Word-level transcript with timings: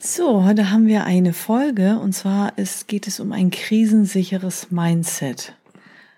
So, 0.00 0.44
heute 0.44 0.70
haben 0.70 0.86
wir 0.86 1.04
eine 1.04 1.32
Folge 1.32 1.98
und 1.98 2.12
zwar 2.12 2.56
ist, 2.56 2.86
geht 2.86 3.08
es 3.08 3.18
um 3.18 3.32
ein 3.32 3.50
krisensicheres 3.50 4.70
Mindset. 4.70 5.54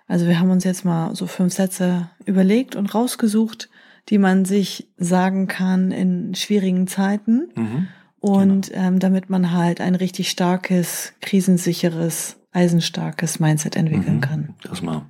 Also 0.07 0.27
wir 0.27 0.39
haben 0.39 0.51
uns 0.51 0.63
jetzt 0.63 0.85
mal 0.85 1.15
so 1.15 1.25
fünf 1.25 1.53
Sätze 1.53 2.09
überlegt 2.25 2.75
und 2.75 2.93
rausgesucht, 2.93 3.69
die 4.09 4.19
man 4.19 4.45
sich 4.45 4.87
sagen 4.97 5.47
kann 5.47 5.91
in 5.91 6.35
schwierigen 6.35 6.85
Zeiten 6.85 7.49
mhm, 7.55 7.87
und 8.19 8.69
genau. 8.69 8.87
ähm, 8.87 8.99
damit 8.99 9.29
man 9.29 9.51
halt 9.51 9.81
ein 9.81 9.95
richtig 9.95 10.29
starkes, 10.29 11.13
krisensicheres, 11.21 12.37
eisenstarkes 12.51 13.39
Mindset 13.39 13.75
entwickeln 13.75 14.17
mhm, 14.17 14.21
kann. 14.21 14.55
Dass 14.63 14.83
man 14.83 15.09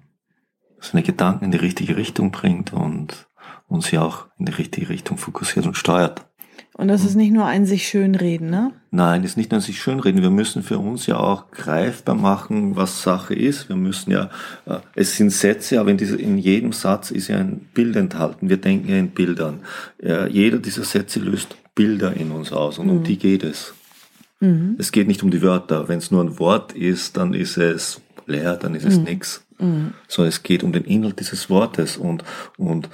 seine 0.80 1.04
Gedanken 1.04 1.46
in 1.46 1.52
die 1.52 1.58
richtige 1.58 1.98
Richtung 1.98 2.32
bringt 2.32 2.72
und 2.72 3.28
uns 3.68 3.92
ja 3.92 4.02
auch 4.02 4.28
in 4.38 4.46
die 4.46 4.54
richtige 4.54 4.90
Richtung 4.90 5.18
fokussiert 5.18 5.66
und 5.66 5.76
steuert. 5.76 6.26
Und 6.74 6.88
das 6.88 7.04
ist 7.04 7.16
nicht 7.16 7.32
nur 7.32 7.46
ein 7.46 7.66
sich 7.66 7.88
schönreden, 7.88 8.50
ne? 8.50 8.72
Nein, 8.92 9.22
das 9.22 9.32
ist 9.32 9.38
nicht 9.38 9.52
nur 9.52 9.60
ein 9.60 9.64
sich 9.64 9.82
schönreden. 9.82 10.22
Wir 10.22 10.30
müssen 10.30 10.64
für 10.64 10.80
uns 10.80 11.06
ja 11.06 11.18
auch 11.18 11.52
greifbar 11.52 12.16
machen, 12.16 12.76
was 12.76 13.04
Sache 13.04 13.34
ist. 13.34 13.70
Wir 13.70 13.76
müssen 13.76 14.12
ja, 14.12 14.30
äh, 14.66 14.78
es 14.96 15.18
sind 15.18 15.32
Sätze, 15.32 15.80
aber 15.80 15.92
in, 15.92 15.98
dieser, 15.98 16.18
in 16.18 16.38
jedem 16.38 16.72
Satz 16.72 17.12
ist 17.12 17.28
ja 17.28 17.38
ein 17.38 17.68
Bild 17.74 17.96
enthalten. 17.96 18.50
Wir 18.50 18.58
denken 18.58 18.90
ja 18.90 18.98
in 18.98 19.10
Bildern. 19.10 19.60
jeder 20.30 20.58
dieser 20.58 20.84
Sätze 20.84 21.20
löst 21.20 21.56
Bilder 21.76 22.14
in 22.16 22.32
uns 22.32 22.52
aus 22.52 22.80
und 22.80 22.88
mhm. 22.88 22.98
um 22.98 23.04
die 23.04 23.18
geht 23.18 23.44
es. 23.44 23.74
Mhm. 24.40 24.76
Es 24.78 24.92
geht 24.92 25.08
nicht 25.08 25.24
um 25.24 25.32
die 25.32 25.42
Wörter. 25.42 25.88
Wenn 25.88 26.00
es 26.00 26.12
nur 26.12 26.24
ein 26.24 26.40
Wort 26.40 26.74
ist, 26.74 27.18
dann 27.18 27.34
ist 27.34 27.58
es 27.58 28.02
leer, 28.26 28.58
dann 28.58 28.76
ist 28.76 28.86
es 28.86 28.98
mhm. 28.98 29.20
Mhm. 29.60 29.94
So, 30.08 30.24
es 30.24 30.44
geht 30.44 30.64
um 30.64 30.72
den 30.72 30.84
Inhalt 30.84 31.20
dieses 31.20 31.50
Wortes 31.50 31.98
und, 31.98 32.24
und 32.58 32.90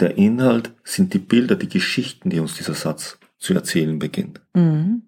der 0.00 0.16
Inhalt 0.16 0.72
sind 0.84 1.14
die 1.14 1.18
Bilder, 1.18 1.56
die 1.56 1.68
Geschichten, 1.68 2.30
die 2.30 2.40
uns 2.40 2.54
dieser 2.54 2.74
Satz 2.74 3.18
zu 3.38 3.54
erzählen 3.54 3.98
beginnt. 3.98 4.40
Mhm. 4.54 5.02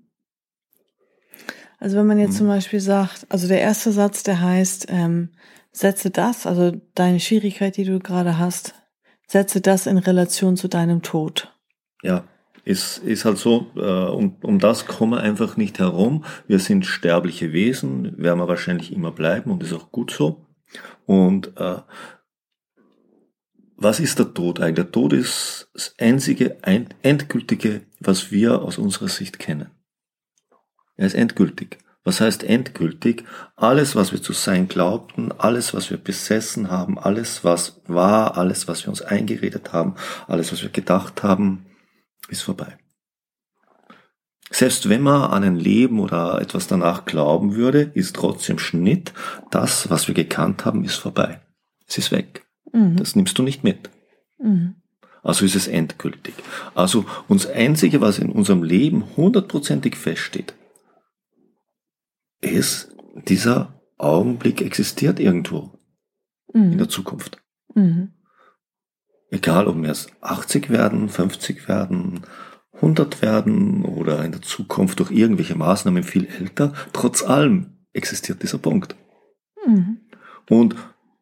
Also 1.78 1.96
wenn 1.96 2.06
man 2.06 2.18
jetzt 2.18 2.34
mhm. 2.34 2.38
zum 2.38 2.46
Beispiel 2.46 2.80
sagt, 2.80 3.26
also 3.28 3.48
der 3.48 3.60
erste 3.60 3.90
Satz, 3.92 4.22
der 4.22 4.40
heißt, 4.40 4.86
ähm, 4.88 5.30
setze 5.72 6.10
das, 6.10 6.46
also 6.46 6.80
deine 6.94 7.18
Schwierigkeit, 7.18 7.76
die 7.76 7.84
du 7.84 7.98
gerade 7.98 8.38
hast, 8.38 8.74
setze 9.26 9.60
das 9.60 9.86
in 9.86 9.98
Relation 9.98 10.56
zu 10.56 10.68
deinem 10.68 11.02
Tod. 11.02 11.52
Ja, 12.02 12.24
ist, 12.64 12.98
ist 12.98 13.24
halt 13.24 13.38
so, 13.38 13.66
äh, 13.74 13.80
um, 13.80 14.36
um 14.42 14.58
das 14.58 14.86
kommen 14.86 15.12
wir 15.12 15.20
einfach 15.20 15.56
nicht 15.56 15.78
herum. 15.78 16.24
Wir 16.46 16.60
sind 16.60 16.86
sterbliche 16.86 17.52
Wesen, 17.52 18.16
werden 18.18 18.38
wir 18.38 18.48
wahrscheinlich 18.48 18.92
immer 18.92 19.10
bleiben 19.10 19.50
und 19.50 19.62
ist 19.62 19.72
auch 19.72 19.90
gut 19.90 20.12
so. 20.12 20.46
Und 21.06 21.56
äh, 21.56 21.78
was 23.82 24.00
ist 24.00 24.18
der 24.18 24.34
Tod 24.34 24.60
eigentlich? 24.60 24.86
Der 24.86 24.92
Tod 24.92 25.12
ist 25.12 25.70
das 25.74 25.94
einzige, 25.98 26.62
endgültige, 26.62 27.82
was 28.00 28.30
wir 28.30 28.62
aus 28.62 28.78
unserer 28.78 29.08
Sicht 29.08 29.38
kennen. 29.38 29.70
Er 30.96 31.06
ist 31.06 31.14
endgültig. 31.14 31.78
Was 32.04 32.20
heißt 32.20 32.42
endgültig? 32.42 33.24
Alles, 33.54 33.94
was 33.94 34.10
wir 34.10 34.20
zu 34.20 34.32
sein 34.32 34.66
glaubten, 34.66 35.30
alles, 35.30 35.72
was 35.72 35.90
wir 35.90 35.98
besessen 35.98 36.70
haben, 36.70 36.98
alles, 36.98 37.44
was 37.44 37.80
war, 37.86 38.36
alles, 38.36 38.66
was 38.66 38.84
wir 38.84 38.88
uns 38.88 39.02
eingeredet 39.02 39.72
haben, 39.72 39.94
alles, 40.26 40.50
was 40.52 40.62
wir 40.62 40.70
gedacht 40.70 41.22
haben, 41.22 41.66
ist 42.28 42.42
vorbei. 42.42 42.76
Selbst 44.50 44.88
wenn 44.88 45.00
man 45.00 45.30
an 45.30 45.44
ein 45.44 45.56
Leben 45.56 46.00
oder 46.00 46.40
etwas 46.40 46.66
danach 46.66 47.04
glauben 47.04 47.54
würde, 47.54 47.90
ist 47.94 48.16
trotzdem 48.16 48.58
Schnitt, 48.58 49.12
das, 49.50 49.88
was 49.88 50.08
wir 50.08 50.14
gekannt 50.14 50.64
haben, 50.64 50.84
ist 50.84 50.96
vorbei. 50.96 51.40
Es 51.86 51.98
ist 51.98 52.10
weg. 52.10 52.41
Mhm. 52.72 52.96
Das 52.96 53.16
nimmst 53.16 53.38
du 53.38 53.42
nicht 53.42 53.64
mit. 53.64 53.90
Mhm. 54.38 54.76
Also 55.22 55.44
ist 55.44 55.54
es 55.54 55.68
endgültig. 55.68 56.34
Also 56.74 57.04
uns 57.28 57.46
Einzige, 57.46 58.00
was 58.00 58.18
in 58.18 58.30
unserem 58.30 58.62
Leben 58.62 59.04
hundertprozentig 59.16 59.96
feststeht, 59.96 60.54
ist, 62.40 62.94
dieser 63.28 63.80
Augenblick 63.98 64.60
existiert 64.62 65.20
irgendwo 65.20 65.70
mhm. 66.52 66.72
in 66.72 66.78
der 66.78 66.88
Zukunft. 66.88 67.40
Mhm. 67.74 68.12
Egal, 69.30 69.68
ob 69.68 69.76
wir 69.76 69.88
erst 69.88 70.12
80 70.20 70.70
werden, 70.70 71.08
50 71.08 71.68
werden, 71.68 72.22
100 72.74 73.22
werden 73.22 73.84
oder 73.84 74.24
in 74.24 74.32
der 74.32 74.42
Zukunft 74.42 74.98
durch 74.98 75.10
irgendwelche 75.10 75.54
Maßnahmen 75.54 76.02
viel 76.02 76.26
älter, 76.26 76.72
trotz 76.92 77.22
allem 77.22 77.78
existiert 77.92 78.42
dieser 78.42 78.58
Punkt. 78.58 78.96
Mhm. 79.66 80.00
Und 80.50 80.74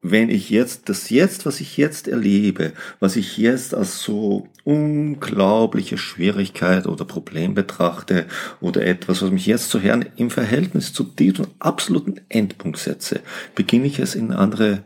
wenn 0.02 0.30
ich 0.30 0.48
jetzt 0.48 0.88
das 0.88 1.10
jetzt, 1.10 1.44
was 1.44 1.60
ich 1.60 1.76
jetzt 1.76 2.08
erlebe, 2.08 2.72
was 3.00 3.16
ich 3.16 3.36
jetzt 3.36 3.74
als 3.74 4.00
so 4.00 4.48
unglaubliche 4.64 5.98
Schwierigkeit 5.98 6.86
oder 6.86 7.04
Problem 7.04 7.54
betrachte 7.54 8.26
oder 8.60 8.86
etwas, 8.86 9.20
was 9.20 9.30
mich 9.30 9.46
jetzt 9.46 9.68
zu 9.68 9.78
Herrn 9.78 10.06
im 10.16 10.30
Verhältnis 10.30 10.92
zu 10.92 11.04
diesem 11.04 11.48
absoluten 11.58 12.20
Endpunkt 12.28 12.78
setze, 12.78 13.20
beginne 13.54 13.86
ich 13.86 13.98
es 13.98 14.14
in 14.14 14.30
eine 14.30 14.38
andere 14.38 14.84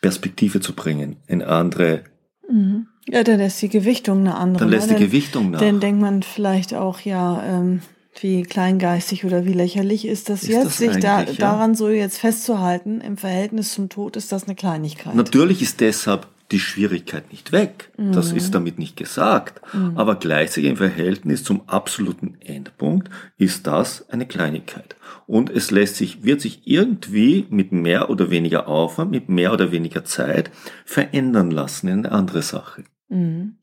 Perspektive 0.00 0.60
zu 0.60 0.74
bringen, 0.74 1.16
in 1.26 1.42
andere 1.42 2.04
mhm. 2.48 2.86
Ja, 3.06 3.22
dann 3.22 3.40
ist 3.40 3.60
die 3.60 3.68
Gewichtung 3.68 4.20
eine 4.20 4.36
andere. 4.36 4.60
Dann 4.60 4.70
lässt 4.70 4.88
ne? 4.88 4.96
die 4.96 5.04
Gewichtung 5.04 5.50
nach. 5.50 5.60
Dann 5.60 5.78
denkt 5.78 6.00
man 6.00 6.22
vielleicht 6.22 6.72
auch, 6.72 7.00
ja, 7.00 7.42
ähm, 7.44 7.82
wie 8.22 8.42
kleingeistig 8.42 9.24
oder 9.24 9.44
wie 9.44 9.52
lächerlich 9.52 10.06
ist 10.06 10.28
das 10.28 10.42
ist 10.42 10.48
jetzt, 10.50 10.64
das 10.66 10.76
sich 10.78 10.96
da, 10.98 11.22
ja? 11.22 11.32
daran 11.38 11.74
so 11.74 11.88
jetzt 11.88 12.18
festzuhalten, 12.18 13.00
im 13.00 13.16
Verhältnis 13.16 13.72
zum 13.72 13.88
Tod 13.88 14.16
ist 14.16 14.32
das 14.32 14.44
eine 14.44 14.54
Kleinigkeit. 14.54 15.14
Natürlich 15.14 15.62
ist 15.62 15.80
deshalb 15.80 16.28
die 16.50 16.60
Schwierigkeit 16.60 17.30
nicht 17.30 17.52
weg. 17.52 17.90
Mhm. 17.96 18.12
Das 18.12 18.32
ist 18.32 18.54
damit 18.54 18.78
nicht 18.78 18.96
gesagt. 18.96 19.60
Mhm. 19.74 19.96
Aber 19.96 20.16
gleichzeitig 20.16 20.70
im 20.70 20.76
Verhältnis 20.76 21.42
zum 21.42 21.68
absoluten 21.68 22.36
Endpunkt 22.40 23.10
ist 23.38 23.66
das 23.66 24.08
eine 24.10 24.26
Kleinigkeit. 24.26 24.96
Und 25.26 25.50
es 25.50 25.70
lässt 25.70 25.96
sich, 25.96 26.22
wird 26.24 26.40
sich 26.40 26.62
irgendwie 26.64 27.46
mit 27.48 27.72
mehr 27.72 28.10
oder 28.10 28.30
weniger 28.30 28.68
Aufwand, 28.68 29.10
mit 29.10 29.28
mehr 29.28 29.52
oder 29.52 29.72
weniger 29.72 30.04
Zeit 30.04 30.50
verändern 30.84 31.50
lassen 31.50 31.88
in 31.88 32.06
eine 32.06 32.12
andere 32.12 32.42
Sache. 32.42 32.84
Mhm. 33.08 33.56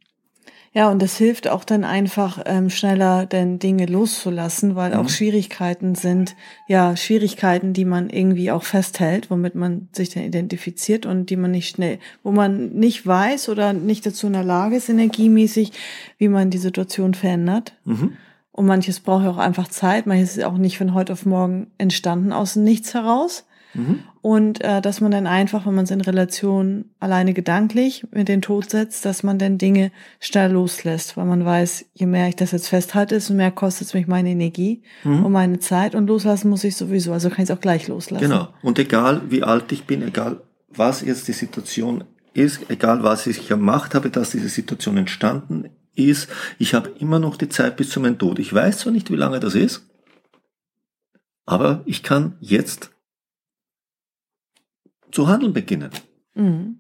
Ja, 0.73 0.89
und 0.89 1.01
das 1.01 1.17
hilft 1.17 1.49
auch 1.49 1.65
dann 1.65 1.83
einfach 1.83 2.41
ähm, 2.45 2.69
schneller 2.69 3.25
denn 3.25 3.59
Dinge 3.59 3.87
loszulassen, 3.87 4.75
weil 4.75 4.91
mhm. 4.91 4.99
auch 4.99 5.09
Schwierigkeiten 5.09 5.95
sind, 5.95 6.37
ja, 6.65 6.95
Schwierigkeiten, 6.95 7.73
die 7.73 7.83
man 7.83 8.09
irgendwie 8.09 8.51
auch 8.51 8.63
festhält, 8.63 9.29
womit 9.29 9.53
man 9.53 9.89
sich 9.91 10.11
dann 10.11 10.23
identifiziert 10.23 11.05
und 11.05 11.29
die 11.29 11.35
man 11.35 11.51
nicht 11.51 11.67
schnell, 11.67 11.99
wo 12.23 12.31
man 12.31 12.69
nicht 12.69 13.05
weiß 13.05 13.49
oder 13.49 13.73
nicht 13.73 14.05
dazu 14.05 14.27
in 14.27 14.33
der 14.33 14.45
Lage 14.45 14.77
ist, 14.77 14.87
energiemäßig, 14.87 15.73
wie 16.17 16.29
man 16.29 16.51
die 16.51 16.57
Situation 16.57 17.15
verändert. 17.15 17.73
Mhm. 17.83 18.13
Und 18.53 18.65
manches 18.65 19.01
braucht 19.01 19.25
ja 19.25 19.31
auch 19.31 19.37
einfach 19.37 19.67
Zeit, 19.67 20.07
manches 20.07 20.37
ist 20.37 20.43
auch 20.45 20.57
nicht 20.57 20.77
von 20.77 20.93
heute 20.93 21.11
auf 21.13 21.25
morgen 21.25 21.67
entstanden 21.79 22.31
aus 22.31 22.55
nichts 22.55 22.93
heraus. 22.93 23.45
Mhm. 23.73 23.99
Und 24.21 24.61
äh, 24.61 24.81
dass 24.81 25.01
man 25.01 25.11
dann 25.11 25.27
einfach, 25.27 25.65
wenn 25.65 25.75
man 25.75 25.85
es 25.85 25.91
in 25.91 26.01
Relation 26.01 26.85
alleine 26.99 27.33
gedanklich 27.33 28.05
mit 28.11 28.27
dem 28.27 28.41
Tod 28.41 28.69
setzt, 28.69 29.05
dass 29.05 29.23
man 29.23 29.39
dann 29.39 29.57
Dinge 29.57 29.91
schnell 30.19 30.51
loslässt, 30.51 31.17
weil 31.17 31.25
man 31.25 31.43
weiß, 31.43 31.85
je 31.93 32.05
mehr 32.05 32.27
ich 32.27 32.35
das 32.35 32.51
jetzt 32.51 32.67
festhalte, 32.67 33.15
desto 33.15 33.33
mehr 33.33 33.51
kostet 33.51 33.87
es 33.87 33.93
mich 33.93 34.07
meine 34.07 34.29
Energie 34.29 34.83
mhm. 35.03 35.25
und 35.25 35.31
meine 35.31 35.59
Zeit 35.59 35.95
und 35.95 36.07
loslassen 36.07 36.49
muss 36.49 36.63
ich 36.63 36.75
sowieso, 36.75 37.13
also 37.13 37.29
kann 37.29 37.43
ich 37.43 37.49
es 37.49 37.55
auch 37.55 37.61
gleich 37.61 37.87
loslassen. 37.87 38.23
Genau. 38.23 38.49
Und 38.61 38.77
egal 38.77 39.23
wie 39.29 39.43
alt 39.43 39.71
ich 39.71 39.85
bin, 39.85 40.01
egal 40.03 40.41
was 40.69 41.01
jetzt 41.01 41.27
die 41.27 41.33
Situation 41.33 42.03
ist, 42.33 42.69
egal 42.69 43.03
was 43.03 43.27
ich 43.27 43.47
gemacht 43.47 43.95
habe, 43.95 44.09
dass 44.09 44.31
diese 44.31 44.49
Situation 44.49 44.97
entstanden 44.97 45.69
ist, 45.95 46.29
ich 46.59 46.73
habe 46.73 46.91
immer 46.99 47.19
noch 47.19 47.37
die 47.37 47.49
Zeit 47.49 47.75
bis 47.75 47.89
zu 47.89 47.99
meinem 47.99 48.17
Tod. 48.17 48.39
Ich 48.39 48.53
weiß 48.53 48.79
zwar 48.79 48.93
nicht, 48.93 49.11
wie 49.11 49.15
lange 49.15 49.39
das 49.39 49.55
ist, 49.55 49.89
aber 51.45 51.81
ich 51.85 52.03
kann 52.03 52.37
jetzt 52.39 52.91
zu 55.11 55.27
handeln 55.27 55.53
beginnen. 55.53 55.91
Mhm. 56.33 56.79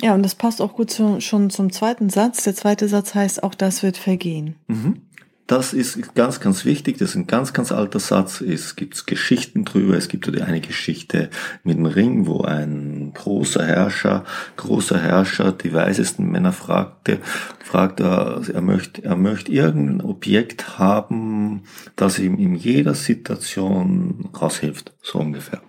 Ja, 0.00 0.14
und 0.14 0.22
das 0.22 0.34
passt 0.34 0.60
auch 0.60 0.74
gut 0.74 0.90
zu, 0.90 1.20
schon 1.20 1.50
zum 1.50 1.70
zweiten 1.70 2.10
Satz. 2.10 2.42
Der 2.42 2.54
zweite 2.54 2.88
Satz 2.88 3.14
heißt, 3.14 3.42
auch 3.42 3.54
das 3.54 3.82
wird 3.82 3.96
vergehen. 3.96 4.56
Mhm. 4.66 5.02
Das 5.46 5.74
ist 5.74 6.14
ganz, 6.14 6.40
ganz 6.40 6.64
wichtig. 6.64 6.96
Das 6.96 7.10
ist 7.10 7.16
ein 7.16 7.26
ganz, 7.26 7.52
ganz 7.52 7.70
alter 7.70 8.00
Satz. 8.00 8.40
Es 8.40 8.76
gibt 8.76 9.06
Geschichten 9.06 9.66
drüber. 9.66 9.94
Es 9.94 10.08
gibt 10.08 10.26
eine 10.40 10.60
Geschichte 10.62 11.28
mit 11.64 11.76
dem 11.76 11.84
Ring, 11.84 12.26
wo 12.26 12.40
ein 12.40 13.12
großer 13.12 13.62
Herrscher, 13.62 14.24
großer 14.56 14.98
Herrscher, 14.98 15.52
die 15.52 15.74
weisesten 15.74 16.30
Männer 16.30 16.52
fragte, 16.52 17.18
fragt 17.62 18.00
er, 18.00 18.40
er 18.54 18.62
möchte, 18.62 19.04
er 19.04 19.16
möchte 19.16 19.52
irgendein 19.52 20.00
Objekt 20.00 20.78
haben, 20.78 21.64
das 21.94 22.18
ihm 22.18 22.38
in 22.38 22.54
jeder 22.54 22.94
Situation 22.94 24.30
raushilft, 24.34 24.94
so 25.02 25.18
ungefähr. 25.18 25.60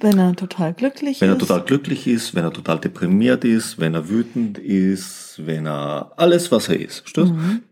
Wenn 0.00 0.18
er 0.18 0.34
total 0.34 0.72
glücklich 0.72 1.20
wenn 1.20 1.30
ist. 1.30 1.38
Wenn 1.40 1.42
er 1.42 1.46
total 1.46 1.62
glücklich 1.62 2.06
ist, 2.06 2.34
wenn 2.34 2.44
er 2.44 2.52
total 2.52 2.80
deprimiert 2.80 3.44
ist, 3.44 3.78
wenn 3.78 3.94
er 3.94 4.08
wütend 4.08 4.58
ist, 4.58 5.40
wenn 5.44 5.66
er 5.66 6.12
alles, 6.16 6.50
was 6.50 6.68
er 6.68 6.80
ist. 6.80 7.16
Mhm. 7.16 7.62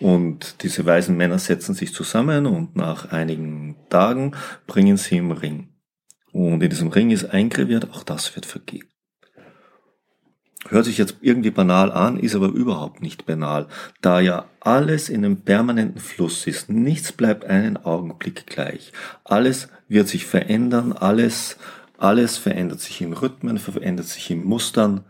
Und 0.00 0.62
diese 0.62 0.84
weisen 0.84 1.16
Männer 1.16 1.38
setzen 1.38 1.74
sich 1.74 1.94
zusammen 1.94 2.46
und 2.46 2.74
nach 2.74 3.12
einigen 3.12 3.76
Tagen 3.88 4.32
bringen 4.66 4.96
sie 4.96 5.16
ihm 5.16 5.30
Ring. 5.30 5.68
Und 6.32 6.62
in 6.62 6.70
diesem 6.70 6.88
Ring 6.88 7.10
ist 7.10 7.26
eingraviert, 7.26 7.90
auch 7.92 8.02
das 8.02 8.34
wird 8.34 8.46
vergehen. 8.46 8.89
Hört 10.68 10.84
sich 10.84 10.98
jetzt 10.98 11.16
irgendwie 11.22 11.50
banal 11.50 11.90
an, 11.90 12.18
ist 12.18 12.34
aber 12.34 12.48
überhaupt 12.48 13.00
nicht 13.00 13.24
banal, 13.24 13.66
da 14.02 14.20
ja 14.20 14.44
alles 14.60 15.08
in 15.08 15.24
einem 15.24 15.40
permanenten 15.40 16.00
Fluss 16.00 16.46
ist. 16.46 16.68
Nichts 16.68 17.12
bleibt 17.12 17.46
einen 17.46 17.78
Augenblick 17.78 18.46
gleich. 18.46 18.92
Alles 19.24 19.68
wird 19.88 20.08
sich 20.08 20.26
verändern, 20.26 20.92
alles, 20.92 21.56
alles 21.96 22.36
verändert 22.36 22.80
sich 22.80 23.00
in 23.00 23.14
Rhythmen, 23.14 23.58
verändert 23.58 24.06
sich 24.06 24.30
in 24.30 24.44
Mustern. 24.44 25.04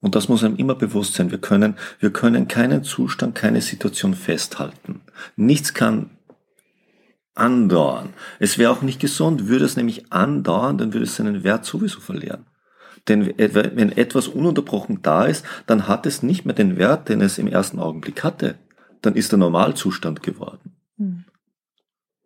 Und 0.00 0.14
das 0.14 0.28
muss 0.28 0.42
einem 0.42 0.56
immer 0.56 0.74
bewusst 0.74 1.14
sein. 1.14 1.30
Wir 1.30 1.38
können, 1.38 1.76
wir 2.00 2.10
können 2.10 2.48
keinen 2.48 2.82
Zustand, 2.82 3.34
keine 3.34 3.60
Situation 3.60 4.14
festhalten. 4.14 5.02
Nichts 5.36 5.74
kann 5.74 6.10
andauern. 7.34 8.14
Es 8.38 8.58
wäre 8.58 8.72
auch 8.72 8.82
nicht 8.82 9.00
gesund, 9.00 9.48
würde 9.48 9.64
es 9.64 9.76
nämlich 9.76 10.12
andauern, 10.12 10.78
dann 10.78 10.92
würde 10.92 11.04
es 11.04 11.16
seinen 11.16 11.44
Wert 11.44 11.64
sowieso 11.64 12.00
verlieren. 12.00 12.44
Denn 13.08 13.34
wenn 13.36 13.92
etwas 13.92 14.28
ununterbrochen 14.28 15.00
da 15.02 15.24
ist, 15.24 15.44
dann 15.66 15.88
hat 15.88 16.06
es 16.06 16.22
nicht 16.22 16.44
mehr 16.44 16.54
den 16.54 16.76
Wert, 16.76 17.08
den 17.08 17.20
es 17.20 17.38
im 17.38 17.46
ersten 17.46 17.78
Augenblick 17.78 18.22
hatte. 18.22 18.58
Dann 19.02 19.14
ist 19.14 19.32
der 19.32 19.38
Normalzustand 19.38 20.22
geworden. 20.22 20.76
Hm. 20.98 21.24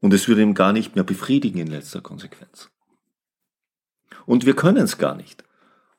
Und 0.00 0.12
es 0.12 0.26
würde 0.26 0.43
ihm 0.43 0.55
gar 0.55 0.73
nicht 0.73 0.96
mehr 0.96 1.05
befriedigen 1.05 1.61
in 1.61 1.69
letzter 1.69 2.00
Konsequenz. 2.00 2.70
Und 4.26 4.46
wir 4.46 4.55
können 4.55 4.84
es 4.84 4.99
gar 4.99 5.14
nicht. 5.14 5.44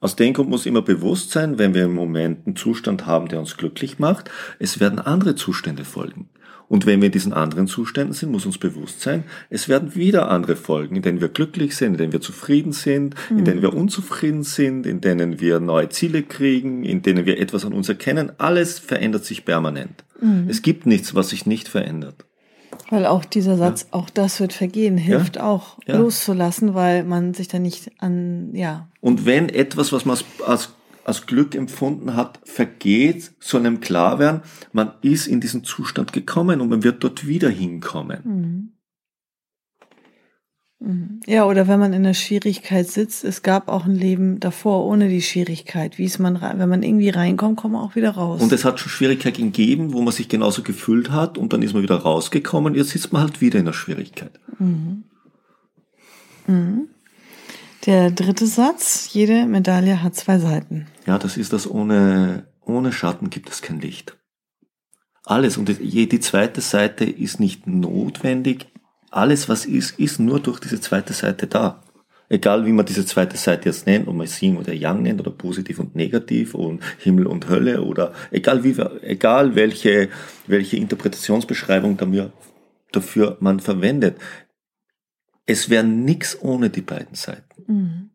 Aus 0.01 0.17
dem 0.17 0.33
Grund 0.33 0.49
muss 0.49 0.65
immer 0.65 0.81
bewusst 0.81 1.31
sein, 1.31 1.57
wenn 1.57 1.73
wir 1.73 1.85
im 1.85 1.93
Moment 1.93 2.45
einen 2.45 2.57
Zustand 2.57 3.05
haben, 3.05 3.29
der 3.29 3.39
uns 3.39 3.55
glücklich 3.55 3.99
macht, 3.99 4.29
es 4.59 4.81
werden 4.81 4.99
andere 4.99 5.35
Zustände 5.35 5.85
folgen. 5.85 6.29
Und 6.67 6.85
wenn 6.85 7.01
wir 7.01 7.07
in 7.07 7.11
diesen 7.11 7.33
anderen 7.33 7.67
Zuständen 7.67 8.13
sind, 8.13 8.31
muss 8.31 8.45
uns 8.45 8.57
bewusst 8.57 9.01
sein, 9.01 9.23
es 9.49 9.69
werden 9.69 9.95
wieder 9.95 10.29
andere 10.29 10.55
folgen, 10.55 10.95
in 10.95 11.01
denen 11.01 11.21
wir 11.21 11.29
glücklich 11.29 11.75
sind, 11.75 11.93
in 11.93 11.97
denen 11.97 12.13
wir 12.13 12.21
zufrieden 12.21 12.71
sind, 12.71 13.15
mhm. 13.29 13.39
in 13.39 13.45
denen 13.45 13.61
wir 13.61 13.73
unzufrieden 13.73 14.43
sind, 14.43 14.85
in 14.85 15.01
denen 15.01 15.39
wir 15.39 15.59
neue 15.59 15.89
Ziele 15.89 16.23
kriegen, 16.23 16.83
in 16.83 17.01
denen 17.01 17.25
wir 17.25 17.39
etwas 17.39 17.65
an 17.65 17.73
uns 17.73 17.89
erkennen. 17.89 18.31
Alles 18.37 18.79
verändert 18.79 19.25
sich 19.25 19.45
permanent. 19.45 20.03
Mhm. 20.19 20.47
Es 20.49 20.61
gibt 20.61 20.85
nichts, 20.85 21.15
was 21.15 21.29
sich 21.29 21.45
nicht 21.45 21.67
verändert. 21.67 22.25
Weil 22.89 23.05
auch 23.05 23.25
dieser 23.25 23.57
Satz, 23.57 23.83
ja. 23.83 23.99
auch 23.99 24.09
das 24.09 24.39
wird 24.39 24.53
vergehen, 24.53 24.97
hilft 24.97 25.37
ja. 25.37 25.43
auch 25.43 25.77
ja. 25.87 25.97
loszulassen, 25.97 26.73
weil 26.73 27.03
man 27.03 27.33
sich 27.33 27.47
da 27.47 27.59
nicht 27.59 27.91
an, 27.99 28.53
ja. 28.53 28.87
Und 29.01 29.25
wenn 29.25 29.49
etwas, 29.49 29.91
was 29.91 30.05
man 30.05 30.17
als, 30.45 30.73
als 31.05 31.25
Glück 31.25 31.55
empfunden 31.55 32.15
hat, 32.15 32.39
vergeht, 32.43 33.31
soll 33.39 33.61
einem 33.61 33.81
klar 33.81 34.19
werden, 34.19 34.41
man 34.71 34.93
ist 35.01 35.27
in 35.27 35.41
diesen 35.41 35.63
Zustand 35.63 36.13
gekommen 36.13 36.61
und 36.61 36.69
man 36.69 36.83
wird 36.83 37.03
dort 37.03 37.27
wieder 37.27 37.49
hinkommen. 37.49 38.19
Mhm. 38.23 38.73
Mhm. 40.83 41.21
Ja, 41.25 41.45
oder 41.45 41.67
wenn 41.67 41.79
man 41.79 41.93
in 41.93 42.03
der 42.03 42.13
Schwierigkeit 42.13 42.87
sitzt, 42.87 43.23
es 43.23 43.41
gab 43.41 43.69
auch 43.69 43.85
ein 43.85 43.95
Leben 43.95 44.39
davor 44.41 44.85
ohne 44.85 45.07
die 45.07 45.21
Schwierigkeit. 45.21 45.97
Wie 45.97 46.03
ist 46.03 46.19
man, 46.19 46.41
wenn 46.41 46.69
man 46.69 46.83
irgendwie 46.83 47.09
reinkommt, 47.09 47.57
kommt 47.57 47.73
man 47.73 47.81
auch 47.81 47.95
wieder 47.95 48.11
raus. 48.11 48.41
Und 48.41 48.51
es 48.51 48.65
hat 48.65 48.79
schon 48.79 48.89
Schwierigkeiten 48.89 49.53
gegeben, 49.53 49.93
wo 49.93 50.01
man 50.01 50.13
sich 50.13 50.27
genauso 50.27 50.61
gefühlt 50.61 51.09
hat 51.09 51.37
und 51.37 51.53
dann 51.53 51.61
ist 51.61 51.73
man 51.73 51.83
wieder 51.83 51.95
rausgekommen. 51.95 52.75
Jetzt 52.75 52.89
sitzt 52.89 53.13
man 53.13 53.21
halt 53.21 53.39
wieder 53.39 53.59
in 53.59 53.65
der 53.65 53.73
Schwierigkeit. 53.73 54.31
Mhm. 54.59 55.03
Mhm. 56.47 56.87
Der 57.85 58.11
dritte 58.11 58.47
Satz, 58.47 59.09
jede 59.11 59.45
Medaille 59.45 60.01
hat 60.01 60.15
zwei 60.15 60.39
Seiten. 60.39 60.87
Ja, 61.05 61.17
das 61.17 61.35
ist 61.35 61.51
das 61.51 61.69
ohne, 61.69 62.47
ohne 62.61 62.93
Schatten 62.93 63.29
gibt 63.29 63.49
es 63.49 63.61
kein 63.61 63.81
Licht. 63.81 64.17
Alles 65.25 65.57
und 65.57 65.67
die, 65.67 66.07
die 66.07 66.19
zweite 66.21 66.61
Seite 66.61 67.03
ist 67.03 67.41
nicht 67.41 67.67
notwendig. 67.67 68.67
Alles, 69.11 69.49
was 69.49 69.65
ist, 69.65 69.99
ist 69.99 70.19
nur 70.19 70.39
durch 70.39 70.59
diese 70.61 70.79
zweite 70.79 71.11
Seite 71.11 71.47
da. 71.47 71.81
Egal 72.29 72.65
wie 72.65 72.71
man 72.71 72.85
diese 72.85 73.05
zweite 73.05 73.35
Seite 73.35 73.67
jetzt 73.69 73.85
nennt, 73.85 74.07
ob 74.07 74.15
man 74.15 74.27
Yin 74.39 74.57
oder 74.57 74.73
Yang 74.73 75.01
nennt 75.03 75.19
oder 75.19 75.31
positiv 75.31 75.79
und 75.79 75.93
negativ 75.93 76.55
und 76.55 76.81
Himmel 76.99 77.27
und 77.27 77.49
Hölle 77.49 77.83
oder 77.83 78.13
egal 78.31 78.63
wie, 78.63 78.75
egal 79.01 79.55
welche, 79.55 80.09
welche 80.47 80.77
Interpretationsbeschreibung 80.77 81.97
dafür 82.91 83.37
man 83.41 83.59
verwendet. 83.59 84.17
Es 85.45 85.69
wäre 85.69 85.83
nichts 85.83 86.41
ohne 86.41 86.69
die 86.69 86.81
beiden 86.81 87.15
Seiten. 87.15 87.63
Mhm. 87.67 88.09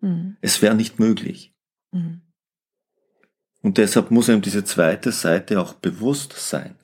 Mhm. 0.00 0.36
Es 0.40 0.62
wäre 0.62 0.74
nicht 0.74 0.98
möglich. 0.98 1.54
Mhm. 1.92 2.20
Und 3.62 3.78
deshalb 3.78 4.10
muss 4.10 4.28
einem 4.28 4.42
diese 4.42 4.64
zweite 4.64 5.10
Seite 5.10 5.60
auch 5.60 5.72
bewusst 5.74 6.34
sein. 6.34 6.76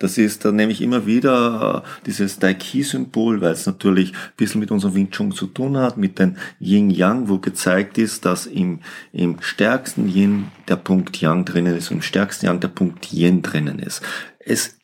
Das 0.00 0.18
ist 0.18 0.44
dann 0.44 0.56
nämlich 0.56 0.82
immer 0.82 1.06
wieder 1.06 1.84
äh, 1.84 2.04
dieses 2.06 2.40
Dai-Ki-Symbol, 2.40 3.40
weil 3.40 3.52
es 3.52 3.66
natürlich 3.66 4.12
ein 4.12 4.32
bisschen 4.36 4.60
mit 4.60 4.72
unserem 4.72 4.94
Wing 4.94 5.10
Chun 5.10 5.30
zu 5.30 5.46
tun 5.46 5.76
hat, 5.76 5.96
mit 5.96 6.18
den 6.18 6.36
Yin-Yang, 6.60 7.28
wo 7.28 7.38
gezeigt 7.38 7.96
ist, 7.96 8.24
dass 8.24 8.46
im, 8.46 8.80
im 9.12 9.40
stärksten 9.40 10.08
Yin 10.08 10.48
der 10.66 10.76
Punkt 10.76 11.20
Yang 11.20 11.44
drinnen 11.44 11.76
ist 11.76 11.90
und 11.90 11.98
im 11.98 12.02
stärksten 12.02 12.46
Yang 12.46 12.60
der 12.60 12.68
Punkt 12.68 13.12
Yin 13.12 13.42
drinnen 13.42 13.78
ist. 13.78 14.02
Es 14.40 14.76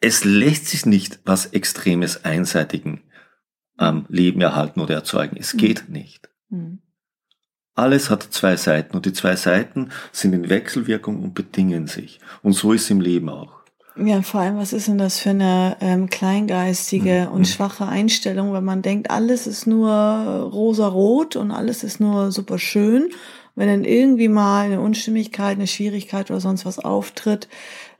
es 0.00 0.24
lässt 0.24 0.66
sich 0.66 0.86
nicht 0.86 1.20
was 1.24 1.46
Extremes 1.46 2.24
einseitigen 2.24 3.02
am 3.76 4.06
Leben 4.08 4.40
erhalten 4.40 4.80
oder 4.80 4.94
erzeugen. 4.94 5.36
Es 5.38 5.54
mhm. 5.54 5.58
geht 5.58 5.88
nicht. 5.88 6.28
Mhm. 6.50 6.80
Alles 7.74 8.10
hat 8.10 8.24
zwei 8.24 8.56
Seiten 8.56 8.96
und 8.96 9.06
die 9.06 9.12
zwei 9.12 9.36
Seiten 9.36 9.90
sind 10.10 10.32
in 10.32 10.48
Wechselwirkung 10.48 11.22
und 11.22 11.34
bedingen 11.34 11.86
sich. 11.86 12.18
Und 12.42 12.54
so 12.54 12.72
ist 12.72 12.82
es 12.82 12.90
im 12.90 13.00
Leben 13.00 13.28
auch. 13.28 13.58
Ja, 13.96 14.22
vor 14.22 14.40
allem, 14.40 14.58
was 14.58 14.72
ist 14.72 14.86
denn 14.88 14.98
das 14.98 15.18
für 15.18 15.30
eine 15.30 15.76
ähm, 15.80 16.08
kleingeistige 16.08 17.26
mhm. 17.28 17.34
und 17.34 17.48
schwache 17.48 17.86
Einstellung, 17.86 18.52
wenn 18.52 18.64
man 18.64 18.82
denkt, 18.82 19.10
alles 19.10 19.46
ist 19.46 19.66
nur 19.66 19.90
rosa-rot 19.90 21.36
und 21.36 21.50
alles 21.50 21.82
ist 21.82 22.00
nur 22.00 22.30
super 22.30 22.58
schön. 22.58 23.10
Wenn 23.54 23.68
dann 23.68 23.84
irgendwie 23.84 24.28
mal 24.28 24.66
eine 24.66 24.80
Unstimmigkeit, 24.80 25.56
eine 25.56 25.66
Schwierigkeit 25.66 26.30
oder 26.30 26.40
sonst 26.40 26.64
was 26.64 26.78
auftritt, 26.78 27.48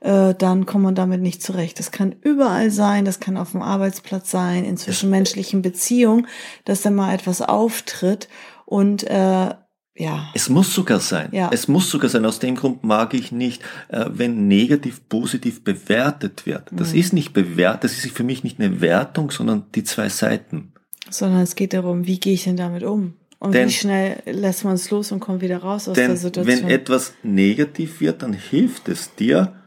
äh, 0.01 0.33
dann 0.33 0.65
kommt 0.65 0.83
man 0.83 0.95
damit 0.95 1.21
nicht 1.21 1.43
zurecht. 1.43 1.79
Das 1.79 1.91
kann 1.91 2.15
überall 2.21 2.71
sein, 2.71 3.05
das 3.05 3.19
kann 3.19 3.37
auf 3.37 3.51
dem 3.51 3.61
Arbeitsplatz 3.61 4.31
sein, 4.31 4.65
in 4.65 4.77
zwischenmenschlichen 4.77 5.61
Beziehungen, 5.61 6.27
dass 6.65 6.81
da 6.81 6.89
mal 6.89 7.13
etwas 7.13 7.41
auftritt 7.41 8.29
und 8.65 9.03
äh, 9.03 9.53
ja. 9.99 10.29
Es 10.33 10.47
muss 10.47 10.73
sogar 10.73 11.01
sein. 11.01 11.27
Ja. 11.33 11.49
Es 11.51 11.67
muss 11.67 11.89
sogar 11.89 12.09
sein. 12.09 12.25
Aus 12.25 12.39
dem 12.39 12.55
Grund 12.55 12.85
mag 12.85 13.13
ich 13.13 13.33
nicht, 13.33 13.61
äh, 13.89 14.05
wenn 14.09 14.47
negativ 14.47 15.09
positiv 15.09 15.65
bewertet 15.65 16.45
wird. 16.45 16.69
Das 16.71 16.93
mhm. 16.93 16.99
ist 16.99 17.13
nicht 17.13 17.33
bewertet, 17.33 17.83
das 17.83 18.05
ist 18.05 18.15
für 18.15 18.23
mich 18.23 18.45
nicht 18.45 18.61
eine 18.61 18.79
Wertung, 18.79 19.29
sondern 19.29 19.65
die 19.75 19.83
zwei 19.83 20.07
Seiten. 20.07 20.73
Sondern 21.09 21.41
es 21.41 21.55
geht 21.55 21.73
darum, 21.73 22.07
wie 22.07 22.17
gehe 22.17 22.33
ich 22.33 22.45
denn 22.45 22.55
damit 22.55 22.83
um? 22.83 23.15
Und 23.39 23.53
denn, 23.53 23.67
wie 23.67 23.73
schnell 23.73 24.21
lässt 24.25 24.63
man 24.63 24.75
es 24.75 24.89
los 24.89 25.11
und 25.11 25.19
kommt 25.19 25.41
wieder 25.41 25.57
raus 25.57 25.89
aus 25.89 25.95
der 25.95 26.15
Situation? 26.15 26.63
Wenn 26.63 26.69
etwas 26.69 27.13
negativ 27.23 27.99
wird, 27.99 28.21
dann 28.21 28.33
hilft 28.33 28.87
es 28.87 29.15
dir, 29.15 29.58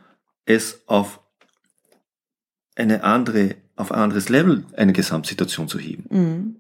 es 0.44 0.82
auf 0.86 1.20
eine 2.74 3.04
andere, 3.04 3.56
auf 3.76 3.92
ein 3.92 4.00
anderes 4.00 4.28
Level 4.28 4.66
eine 4.76 4.92
Gesamtsituation 4.92 5.68
zu 5.68 5.78
heben. 5.78 6.04
Mhm. 6.10 6.56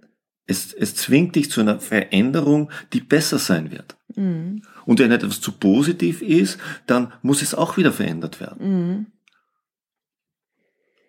Es, 0.46 0.72
es 0.72 0.94
zwingt 0.94 1.36
dich 1.36 1.50
zu 1.50 1.60
einer 1.60 1.80
Veränderung, 1.80 2.70
die 2.92 3.00
besser 3.00 3.38
sein 3.38 3.70
wird. 3.70 3.96
Mhm. 4.14 4.62
Und 4.84 4.98
wenn 4.98 5.12
etwas 5.12 5.40
zu 5.40 5.52
positiv 5.52 6.20
ist, 6.20 6.58
dann 6.86 7.12
muss 7.22 7.42
es 7.42 7.54
auch 7.54 7.76
wieder 7.76 7.92
verändert 7.92 8.40
werden. 8.40 8.58
Mhm. 8.60 9.06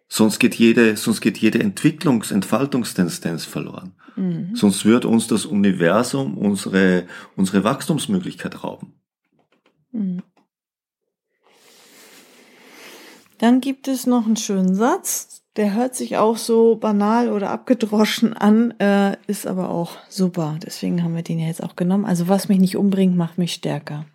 Sonst 0.08 0.38
geht 0.38 0.54
jede, 0.56 0.96
sonst 0.96 1.22
geht 1.22 1.40
jede 1.40 1.60
Entwicklungs-, 1.60 2.32
Entfaltungstendenz 2.32 3.46
verloren. 3.46 3.96
Mhm. 4.16 4.56
Sonst 4.56 4.86
wird 4.86 5.06
uns 5.06 5.26
das 5.28 5.46
Universum 5.46 6.38
unsere, 6.38 7.08
unsere 7.36 7.64
Wachstumsmöglichkeit 7.64 8.64
rauben. 8.64 8.94
Mhm. 9.92 10.22
Dann 13.44 13.60
gibt 13.60 13.90
es 13.90 14.08
noch 14.08 14.26
einen 14.26 14.38
schönen 14.38 14.74
Satz, 14.74 15.42
der 15.58 15.74
hört 15.74 15.98
sich 15.98 16.16
auch 16.16 16.38
so 16.38 16.78
banal 16.78 17.30
oder 17.30 17.50
abgedroschen 17.50 18.32
an, 18.32 18.72
äh, 18.80 19.18
ist 19.28 19.48
aber 19.48 19.70
auch 19.70 19.98
super. 20.08 20.58
Deswegen 20.66 21.04
haben 21.04 21.14
wir 21.14 21.24
den 21.24 21.40
ja 21.40 21.48
jetzt 21.48 21.62
auch 21.62 21.76
genommen. 21.76 22.06
Also 22.06 22.30
was 22.30 22.48
mich 22.48 22.60
nicht 22.60 22.78
umbringt, 22.78 23.18
macht 23.18 23.38
mich 23.38 23.52
stärker. 23.52 24.06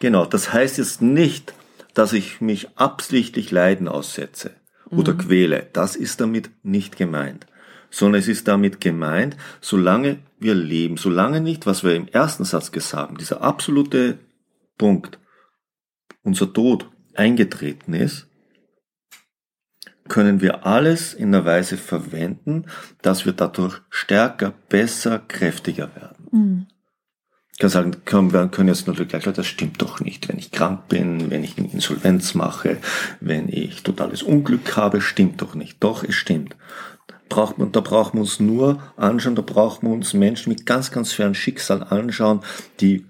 Genau, 0.00 0.24
das 0.24 0.54
heißt 0.54 0.78
jetzt 0.78 1.02
nicht, 1.02 1.52
dass 1.92 2.14
ich 2.14 2.40
mich 2.40 2.78
absichtlich 2.78 3.50
Leiden 3.50 3.88
aussetze 3.88 4.52
oder 4.88 5.12
mhm. 5.12 5.18
quäle. 5.18 5.66
Das 5.74 5.94
ist 5.94 6.22
damit 6.22 6.48
nicht 6.62 6.96
gemeint. 6.96 7.46
sondern 7.90 8.20
es 8.20 8.28
ist 8.28 8.48
damit 8.48 8.80
gemeint, 8.80 9.36
solange 9.60 10.20
wir 10.38 10.54
leben, 10.54 10.96
solange 10.96 11.42
nicht, 11.42 11.66
was 11.66 11.84
wir 11.84 11.94
im 11.94 12.08
ersten 12.08 12.44
Satz 12.44 12.72
gesagt 12.72 13.02
haben, 13.02 13.18
dieser 13.18 13.42
absolute 13.42 14.18
Punkt, 14.78 15.18
unser 16.22 16.50
Tod 16.54 16.88
eingetreten 17.14 17.92
ist, 17.92 18.27
können 20.08 20.40
wir 20.40 20.66
alles 20.66 21.14
in 21.14 21.34
einer 21.34 21.44
Weise 21.44 21.76
verwenden, 21.76 22.64
dass 23.02 23.26
wir 23.26 23.32
dadurch 23.32 23.80
stärker, 23.90 24.52
besser, 24.68 25.20
kräftiger 25.26 25.90
werden. 25.94 26.26
Mhm. 26.30 26.66
Ich 27.52 27.60
kann 27.60 27.70
sagen, 27.70 28.04
können, 28.04 28.32
wir 28.32 28.46
können 28.46 28.68
jetzt 28.68 28.86
natürlich 28.86 29.08
gleich, 29.08 29.24
das 29.24 29.46
stimmt 29.46 29.82
doch 29.82 29.98
nicht. 29.98 30.28
Wenn 30.28 30.38
ich 30.38 30.52
krank 30.52 30.86
bin, 30.86 31.28
wenn 31.28 31.42
ich 31.42 31.58
eine 31.58 31.68
Insolvenz 31.72 32.34
mache, 32.34 32.76
wenn 33.20 33.48
ich 33.48 33.82
totales 33.82 34.22
Unglück 34.22 34.76
habe, 34.76 35.00
stimmt 35.00 35.42
doch 35.42 35.56
nicht. 35.56 35.82
Doch, 35.82 36.04
es 36.04 36.14
stimmt. 36.14 36.54
Braucht 37.28 37.58
man, 37.58 37.72
da 37.72 37.80
brauchen 37.80 38.14
wir 38.14 38.20
uns 38.20 38.38
nur 38.38 38.80
anschauen, 38.96 39.34
da 39.34 39.42
brauchen 39.42 39.88
wir 39.88 39.92
uns 39.92 40.14
Menschen 40.14 40.50
mit 40.50 40.66
ganz, 40.66 40.92
ganz 40.92 41.12
schweren 41.12 41.34
Schicksal 41.34 41.82
anschauen, 41.82 42.42
die 42.80 43.04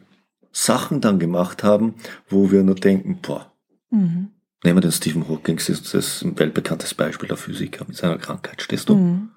Sachen 0.51 1.03
dann 1.03 1.19
gemacht 1.19 1.63
haben, 1.63 1.97
wo 2.29 2.51
wir 2.51 2.63
nur 2.63 2.75
denken, 2.75 3.19
boah, 3.21 3.53
mhm. 3.91 4.31
Nehmen 4.65 4.79
wir 4.79 4.83
den 4.83 4.93
Stephen 4.93 5.29
Hawking, 5.29 5.57
das 5.57 5.69
ist 5.69 6.23
ein 6.23 6.39
weltbekanntes 6.39 6.95
Beispiel 6.95 7.29
der 7.29 7.37
Physiker 7.37 7.85
mit 7.87 7.97
seiner 7.97 8.19
Krankheit, 8.19 8.63
stehst 8.63 8.89
du? 8.89 8.97
Mhm. 8.97 9.31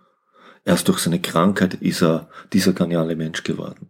Erst 0.63 0.87
durch 0.87 0.99
seine 0.99 1.19
Krankheit 1.19 1.75
ist 1.75 2.01
er 2.01 2.29
dieser 2.53 2.73
geniale 2.73 3.15
Mensch 3.15 3.43
geworden. 3.43 3.87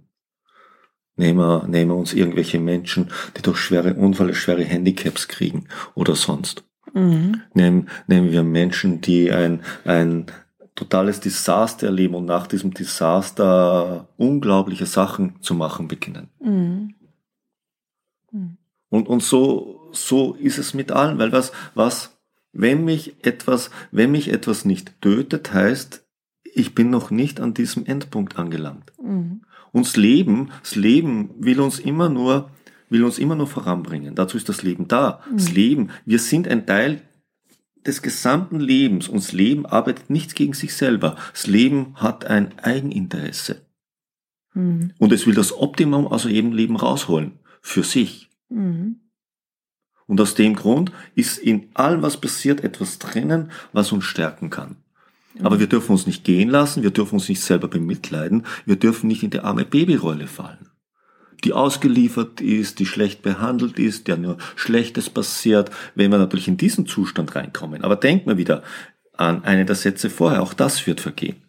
Nehmen 1.17 1.39
wir, 1.39 1.67
nehmen 1.67 1.91
wir 1.91 1.95
uns 1.97 2.13
irgendwelche 2.13 2.59
Menschen, 2.59 3.11
die 3.38 3.41
durch 3.41 3.57
schwere 3.57 3.93
Unfälle, 3.93 4.33
schwere 4.33 4.63
Handicaps 4.63 5.27
kriegen 5.27 5.67
oder 5.93 6.15
sonst. 6.15 6.63
Mhm. 6.93 7.41
Nehmen, 7.53 7.89
nehmen 8.07 8.31
wir 8.31 8.43
Menschen, 8.43 9.01
die 9.01 9.31
ein, 9.31 9.61
ein 9.85 10.27
totales 10.75 11.19
Desaster 11.19 11.88
erleben 11.88 12.15
und 12.15 12.25
nach 12.25 12.47
diesem 12.47 12.73
Desaster 12.73 14.07
unglaubliche 14.17 14.85
Sachen 14.85 15.41
zu 15.41 15.53
machen 15.53 15.88
beginnen. 15.88 16.29
Mhm. 16.39 16.95
Und, 18.89 19.07
und 19.07 19.21
so, 19.21 19.80
so 19.93 20.33
ist 20.36 20.57
es 20.57 20.74
mit 20.74 20.91
allen, 20.91 21.17
weil 21.17 21.31
was, 21.31 21.51
was, 21.74 22.17
wenn 22.53 22.83
mich 22.86 23.15
etwas, 23.25 23.71
wenn 23.91 24.12
mich 24.12 24.31
etwas 24.31 24.65
nicht 24.65 25.01
tötet, 25.01 25.53
heißt, 25.53 26.03
ich 26.53 26.75
bin 26.75 26.89
noch 26.89 27.12
nicht 27.12 27.39
an 27.39 27.53
diesem 27.53 27.86
Endpunkt 27.86 28.38
angelangt. 28.38 28.91
Mhm. 29.01 29.41
Und 29.71 29.86
das 29.86 29.95
Leben, 29.95 30.51
das 30.62 30.75
Leben 30.75 31.31
will 31.39 31.62
uns 31.62 31.79
immer 31.79 32.10
nur, 32.10 32.50
will 32.89 33.03
uns 33.03 33.19
immer 33.19 33.36
nur 33.36 33.48
voranbringen. 33.48 34.15
Dazu 34.15 34.36
ist 34.38 34.50
das 34.50 34.63
Leben 34.63 34.88
da. 34.88 35.21
Mhm. 35.29 35.38
Das 35.38 35.51
Leben, 35.51 35.89
wir 36.05 36.19
sind 36.19 36.48
ein 36.48 36.65
Teil 36.65 37.01
des 37.86 38.01
gesamten 38.01 38.60
Lebens. 38.60 39.07
Und 39.07 39.24
das 39.24 39.31
Leben 39.31 39.65
arbeitet 39.65 40.10
nichts 40.10 40.36
gegen 40.36 40.53
sich 40.53 40.75
selber. 40.75 41.15
Das 41.31 41.48
Leben 41.48 41.95
hat 41.95 42.25
ein 42.25 42.57
Eigeninteresse. 42.60 43.62
Mhm. 44.53 44.91
Und 45.00 45.13
es 45.13 45.25
will 45.25 45.36
das 45.36 45.57
Optimum 45.57 46.07
aus 46.07 46.25
jedem 46.25 46.51
Leben 46.51 46.75
rausholen. 46.75 47.39
Für 47.62 47.83
sich. 47.83 48.29
Mhm. 48.50 48.98
Und 50.08 50.20
aus 50.20 50.36
dem 50.36 50.55
Grund 50.55 50.91
ist 51.15 51.38
in 51.38 51.70
allem, 51.74 52.01
was 52.01 52.20
passiert, 52.20 52.63
etwas 52.63 53.00
drinnen, 53.00 53.51
was 53.72 53.91
uns 53.91 54.03
stärken 54.03 54.50
kann. 54.50 54.77
Aber 55.39 55.60
wir 55.60 55.67
dürfen 55.67 55.93
uns 55.93 56.08
nicht 56.08 56.24
gehen 56.24 56.50
lassen, 56.50 56.84
wir 56.84 56.91
dürfen 56.91 57.15
uns 57.15 57.29
nicht 57.29 57.41
selber 57.41 57.67
bemitleiden, 57.67 58.46
wir 58.65 58.75
dürfen 58.75 59.08
nicht 59.08 59.24
in 59.24 59.29
die 59.29 59.39
arme 59.39 59.65
Babyrolle 59.65 60.27
fallen. 60.27 60.70
Die 61.43 61.53
ausgeliefert 61.53 62.39
ist, 62.41 62.79
die 62.79 62.86
schlecht 62.86 63.22
behandelt 63.22 63.79
ist, 63.79 64.08
der 64.08 64.17
nur 64.17 64.38
Schlechtes 64.55 65.10
passiert, 65.10 65.72
wenn 65.96 66.12
wir 66.12 66.20
natürlich 66.20 66.48
in 66.48 66.58
diesen 66.58 66.86
Zustand 66.86 67.36
reinkommen. 67.36 67.84
Aber 67.84 67.96
denkt 67.96 68.27
mal 68.27 68.38
wieder 68.38 68.62
an 69.13 69.43
eine 69.43 69.65
der 69.65 69.75
Sätze 69.75 70.10
vorher, 70.10 70.43
auch 70.43 70.53
das 70.53 70.86
wird 70.86 71.01
vergehen. 71.01 71.41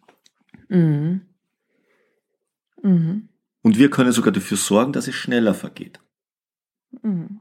Mhm. 0.68 1.22
Mhm. 2.82 3.28
Und 3.62 3.78
wir 3.78 3.90
können 3.90 4.12
sogar 4.12 4.32
dafür 4.32 4.56
sorgen, 4.56 4.92
dass 4.92 5.08
es 5.08 5.14
schneller 5.14 5.54
vergeht. 5.54 6.00
Mhm. 7.02 7.40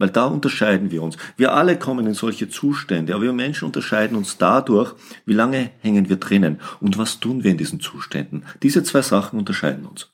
Weil 0.00 0.08
da 0.08 0.24
unterscheiden 0.24 0.90
wir 0.90 1.02
uns. 1.02 1.18
Wir 1.36 1.52
alle 1.52 1.78
kommen 1.78 2.06
in 2.06 2.14
solche 2.14 2.48
Zustände, 2.48 3.14
aber 3.14 3.24
wir 3.24 3.32
Menschen 3.34 3.66
unterscheiden 3.66 4.16
uns 4.16 4.38
dadurch, 4.38 4.94
wie 5.26 5.34
lange 5.34 5.72
hängen 5.80 6.08
wir 6.08 6.16
drinnen 6.16 6.58
und 6.80 6.96
was 6.96 7.20
tun 7.20 7.44
wir 7.44 7.50
in 7.50 7.58
diesen 7.58 7.80
Zuständen. 7.80 8.46
Diese 8.62 8.82
zwei 8.82 9.02
Sachen 9.02 9.38
unterscheiden 9.38 9.84
uns. 9.84 10.10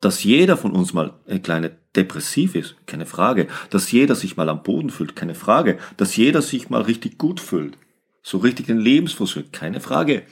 Dass 0.00 0.24
jeder 0.24 0.56
von 0.56 0.72
uns 0.72 0.92
mal 0.92 1.14
eine 1.28 1.40
kleine 1.40 1.70
depressiv 1.94 2.56
ist, 2.56 2.74
keine 2.86 3.06
Frage. 3.06 3.46
Dass 3.70 3.92
jeder 3.92 4.16
sich 4.16 4.36
mal 4.36 4.48
am 4.48 4.64
Boden 4.64 4.90
fühlt, 4.90 5.14
keine 5.14 5.36
Frage. 5.36 5.78
Dass 5.96 6.16
jeder 6.16 6.42
sich 6.42 6.68
mal 6.68 6.82
richtig 6.82 7.16
gut 7.16 7.38
fühlt, 7.38 7.78
so 8.24 8.38
richtig 8.38 8.66
den 8.66 8.80
Lebensfluss 8.80 9.30
fühlt, 9.30 9.52
keine 9.52 9.78
Frage. 9.78 10.24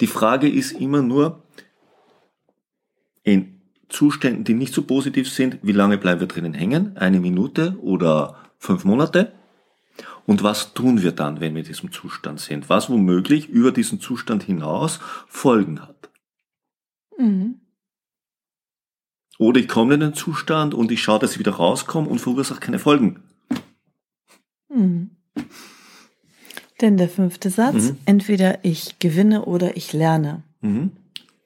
Die 0.00 0.06
Frage 0.06 0.48
ist 0.48 0.72
immer 0.72 1.02
nur, 1.02 1.42
in 3.24 3.57
Zuständen, 3.88 4.44
die 4.44 4.54
nicht 4.54 4.74
so 4.74 4.82
positiv 4.82 5.30
sind, 5.30 5.58
wie 5.62 5.72
lange 5.72 5.98
bleiben 5.98 6.20
wir 6.20 6.28
drinnen 6.28 6.54
hängen? 6.54 6.96
Eine 6.96 7.20
Minute 7.20 7.78
oder 7.80 8.36
fünf 8.58 8.84
Monate? 8.84 9.32
Und 10.26 10.42
was 10.42 10.74
tun 10.74 11.02
wir 11.02 11.12
dann, 11.12 11.40
wenn 11.40 11.54
wir 11.54 11.62
in 11.62 11.66
diesem 11.66 11.90
Zustand 11.90 12.40
sind? 12.40 12.68
Was 12.68 12.90
womöglich 12.90 13.48
über 13.48 13.72
diesen 13.72 13.98
Zustand 13.98 14.42
hinaus 14.42 15.00
Folgen 15.26 15.80
hat? 15.80 16.10
Mhm. 17.18 17.60
Oder 19.38 19.60
ich 19.60 19.68
komme 19.68 19.94
in 19.94 20.00
den 20.00 20.14
Zustand 20.14 20.74
und 20.74 20.90
ich 20.90 21.00
schaue, 21.00 21.20
dass 21.20 21.32
ich 21.32 21.38
wieder 21.38 21.52
rauskomme 21.52 22.08
und 22.08 22.20
verursache 22.20 22.60
keine 22.60 22.78
Folgen. 22.78 23.22
Mhm. 24.68 25.10
Denn 26.80 26.96
der 26.96 27.08
fünfte 27.08 27.50
Satz, 27.50 27.90
mhm. 27.90 27.96
entweder 28.04 28.64
ich 28.64 28.98
gewinne 28.98 29.46
oder 29.46 29.76
ich 29.76 29.92
lerne. 29.92 30.42
Mhm. 30.60 30.92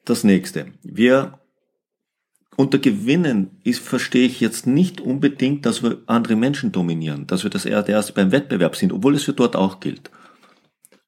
Das 0.05 0.23
nächste. 0.23 0.73
Wir 0.83 1.39
unter 2.55 2.77
Gewinnen 2.77 3.59
ist, 3.63 3.81
verstehe 3.81 4.27
ich 4.27 4.39
jetzt 4.39 4.67
nicht 4.67 5.01
unbedingt, 5.01 5.65
dass 5.65 5.83
wir 5.83 6.01
andere 6.05 6.35
Menschen 6.35 6.71
dominieren, 6.71 7.27
dass 7.27 7.43
wir 7.43 7.49
das 7.49 7.65
eher 7.65 7.87
erst 7.87 8.15
beim 8.15 8.31
Wettbewerb 8.31 8.75
sind, 8.75 8.91
obwohl 8.91 9.15
es 9.15 9.23
für 9.23 9.33
dort 9.33 9.55
auch 9.55 9.79
gilt. 9.79 10.11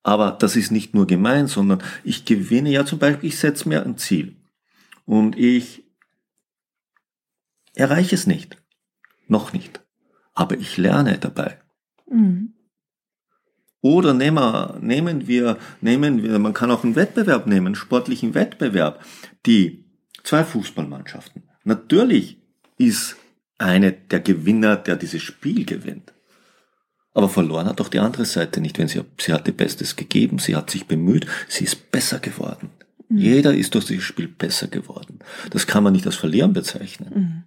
Aber 0.03 0.31
das 0.31 0.55
ist 0.55 0.71
nicht 0.71 0.93
nur 0.93 1.07
gemein, 1.07 1.47
sondern 1.47 1.81
ich 2.03 2.25
gewinne 2.25 2.69
ja 2.69 2.85
zum 2.85 2.99
Beispiel, 2.99 3.29
ich 3.29 3.39
setze 3.39 3.67
mir 3.67 3.83
ein 3.83 3.97
Ziel 3.97 4.35
und 5.05 5.37
ich 5.37 5.83
erreiche 7.73 8.15
es 8.15 8.27
nicht. 8.27 8.57
Noch 9.27 9.53
nicht. 9.53 9.83
Aber 10.33 10.57
ich 10.57 10.77
lerne 10.77 11.17
dabei. 11.17 11.59
Mhm. 12.09 12.53
Oder 13.81 14.13
nehmen 14.13 14.37
wir, 14.37 14.77
nehmen 14.81 15.27
wir, 15.27 15.57
nehmen 15.81 16.23
wir, 16.23 16.39
man 16.39 16.53
kann 16.53 16.71
auch 16.71 16.83
einen 16.83 16.95
Wettbewerb 16.95 17.45
nehmen, 17.45 17.67
einen 17.67 17.75
sportlichen 17.75 18.33
Wettbewerb. 18.33 19.03
Die 19.45 19.84
zwei 20.25 20.43
Fußballmannschaften. 20.43 21.43
Natürlich 21.63 22.37
ist 22.77 23.15
eine 23.57 23.93
der 23.93 24.19
Gewinner, 24.19 24.75
der 24.75 24.97
dieses 24.97 25.21
Spiel 25.21 25.65
gewinnt. 25.65 26.13
Aber 27.13 27.29
verloren 27.29 27.67
hat 27.67 27.79
doch 27.79 27.87
die 27.87 27.99
andere 27.99 28.25
Seite 28.25 28.59
nicht, 28.59 28.77
wenn 28.77 28.89
sie, 28.89 29.01
sie 29.17 29.31
hat 29.31 29.47
ihr 29.47 29.55
Bestes 29.55 29.95
gegeben, 29.95 30.37
sie 30.37 30.55
hat 30.55 30.69
sich 30.69 30.85
bemüht, 30.85 31.27
sie 31.47 31.63
ist 31.63 31.89
besser 31.89 32.19
geworden. 32.19 32.71
Mhm. 33.07 33.17
Jeder 33.17 33.53
ist 33.53 33.73
durch 33.73 33.85
dieses 33.85 34.03
Spiel 34.03 34.27
besser 34.27 34.67
geworden. 34.67 35.19
Das 35.51 35.65
kann 35.65 35.83
man 35.83 35.93
nicht 35.93 36.05
als 36.05 36.17
Verlieren 36.17 36.51
bezeichnen. 36.51 37.11
Mhm. 37.15 37.43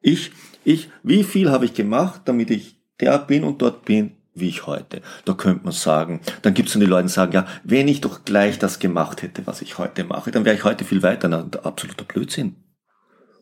Ich, 0.00 0.30
ich, 0.64 0.90
wie 1.02 1.24
viel 1.24 1.50
habe 1.50 1.64
ich 1.64 1.74
gemacht, 1.74 2.22
damit 2.26 2.50
ich 2.50 2.76
der 3.00 3.18
bin 3.18 3.42
und 3.44 3.60
dort 3.60 3.84
bin, 3.84 4.12
wie 4.34 4.48
ich 4.48 4.66
heute. 4.66 5.02
Da 5.24 5.34
könnte 5.34 5.64
man 5.64 5.72
sagen, 5.72 6.20
dann 6.42 6.54
gibt 6.54 6.68
es 6.68 6.74
dann 6.74 6.80
die 6.80 6.86
Leute, 6.86 7.08
die 7.08 7.12
sagen, 7.12 7.32
ja, 7.32 7.46
wenn 7.64 7.88
ich 7.88 8.00
doch 8.00 8.24
gleich 8.24 8.58
das 8.58 8.78
gemacht 8.78 9.22
hätte, 9.22 9.46
was 9.46 9.62
ich 9.62 9.78
heute 9.78 10.04
mache, 10.04 10.30
dann 10.30 10.44
wäre 10.44 10.56
ich 10.56 10.64
heute 10.64 10.84
viel 10.84 11.02
weiter. 11.02 11.28
Na, 11.28 11.46
absoluter 11.62 12.04
Blödsinn. 12.04 12.56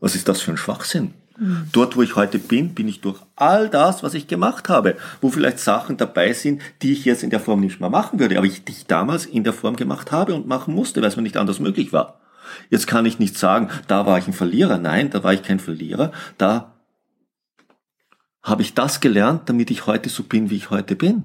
Was 0.01 0.15
ist 0.15 0.29
das 0.29 0.41
für 0.41 0.53
ein 0.53 0.57
Schwachsinn? 0.57 1.15
Mhm. 1.39 1.69
Dort, 1.73 1.97
wo 1.97 2.03
ich 2.03 2.17
heute 2.17 2.39
bin, 2.39 2.75
bin 2.75 2.89
ich 2.89 3.01
durch 3.01 3.21
all 3.37 3.69
das, 3.69 4.03
was 4.03 4.15
ich 4.15 4.27
gemacht 4.27 4.69
habe, 4.69 4.97
wo 5.21 5.31
vielleicht 5.31 5.61
Sachen 5.61 5.97
dabei 5.97 6.33
sind, 6.33 6.63
die 6.83 6.93
ich 6.93 7.05
jetzt 7.05 7.23
in 7.23 7.31
der 7.31 7.41
Form 7.41 7.61
nicht 7.61 7.81
mehr 7.81 7.91
machen 7.91 8.19
würde, 8.19 8.37
aber 8.39 8.47
ich 8.47 8.65
dich 8.65 8.87
damals 8.87 9.27
in 9.27 9.45
der 9.45 9.53
Form 9.53 9.77
gemacht 9.77 10.11
habe 10.11 10.35
und 10.35 10.47
machen 10.47 10.75
musste, 10.75 11.01
weil 11.01 11.09
es 11.09 11.17
mir 11.17 11.23
nicht 11.23 11.37
anders 11.37 11.61
möglich 11.61 11.93
war. 11.93 12.21
Jetzt 12.71 12.87
kann 12.87 13.07
ich 13.07 13.19
nicht 13.19 13.39
sagen, 13.39 13.69
da 13.87 14.07
war 14.07 14.19
ich 14.19 14.27
ein 14.27 14.33
Verlierer. 14.33 14.79
Nein, 14.79 15.11
da 15.11 15.23
war 15.23 15.33
ich 15.33 15.43
kein 15.43 15.61
Verlierer. 15.61 16.13
Da 16.39 16.78
habe 18.49 18.63
ich 18.63 18.75
das 18.75 19.01
gelernt, 19.01 19.49
damit 19.49 19.71
ich 19.71 19.87
heute 19.87 20.09
so 20.09 20.23
bin, 20.23 20.51
wie 20.51 20.57
ich 20.57 20.71
heute 20.71 20.97
bin. 20.97 21.25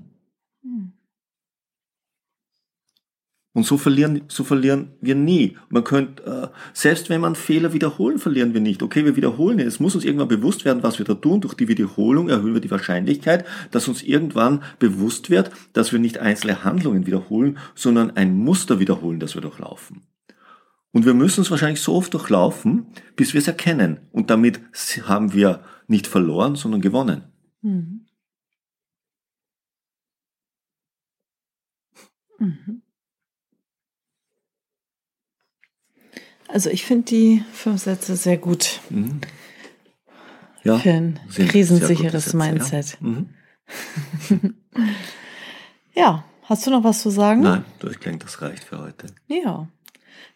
Hm. 0.64 0.94
Und 3.56 3.66
so 3.66 3.78
verlieren, 3.78 4.22
so 4.28 4.44
verlieren 4.44 4.94
wir 5.00 5.14
nie. 5.14 5.58
Man 5.70 5.84
könnte, 5.84 6.24
äh, 6.24 6.58
selbst 6.74 7.10
wenn 7.10 7.22
man 7.22 7.36
Fehler 7.36 7.74
wiederholen, 7.74 8.18
verlieren 8.18 8.54
wir 8.54 8.62
nicht. 8.62 8.82
Okay, 8.82 9.06
wir 9.06 9.16
wiederholen. 9.16 9.60
Es 9.60 9.80
muss 9.80 9.94
uns 9.94 10.06
irgendwann 10.06 10.28
bewusst 10.28 10.66
werden, 10.66 10.82
was 10.82 10.98
wir 10.98 11.06
da 11.06 11.14
tun. 11.14 11.42
Durch 11.42 11.54
die 11.54 11.68
Wiederholung 11.68 12.30
erhöhen 12.30 12.56
wir 12.56 12.62
die 12.62 12.72
Wahrscheinlichkeit, 12.72 13.46
dass 13.70 13.88
uns 13.88 14.02
irgendwann 14.02 14.64
bewusst 14.80 15.30
wird, 15.30 15.52
dass 15.74 15.92
wir 15.92 16.00
nicht 16.00 16.18
einzelne 16.18 16.64
Handlungen 16.64 17.06
wiederholen, 17.06 17.60
sondern 17.76 18.16
ein 18.18 18.36
Muster 18.36 18.80
wiederholen, 18.80 19.20
das 19.20 19.36
wir 19.36 19.42
durchlaufen. 19.42 20.02
Und 20.94 21.06
wir 21.06 21.16
müssen 21.16 21.42
es 21.42 21.50
wahrscheinlich 21.52 21.82
so 21.82 21.96
oft 21.96 22.14
durchlaufen, 22.14 22.86
bis 23.16 23.34
wir 23.34 23.40
es 23.40 23.48
erkennen. 23.48 24.00
Und 24.12 24.30
damit 24.30 24.62
haben 25.08 25.34
wir 25.34 25.66
nicht 25.88 26.08
verloren, 26.08 26.56
sondern 26.56 26.82
gewonnen. 26.82 27.24
Mhm. 27.62 28.06
Mhm. 32.40 32.84
Also 36.48 36.70
ich 36.70 36.86
finde 36.86 37.06
die 37.06 37.44
fünf 37.52 37.82
Sätze 37.82 38.16
sehr 38.16 38.38
gut. 38.38 38.80
Mhm. 38.92 39.22
Ja, 40.64 40.78
Für 40.78 40.92
ein 40.92 41.20
krisensicheres 41.28 42.26
Sätze, 42.26 42.38
Mindset. 42.38 42.98
Ja. 43.02 43.08
Mhm. 43.08 43.30
ja, 45.96 46.24
hast 46.44 46.68
du 46.68 46.72
noch 46.72 46.84
was 46.84 47.02
zu 47.02 47.10
sagen? 47.10 47.42
Nein, 47.42 47.66
ich 47.90 47.98
denke, 47.98 48.26
das 48.26 48.42
reicht 48.44 48.64
für 48.64 48.78
heute. 48.78 49.08
Ja. 49.28 49.68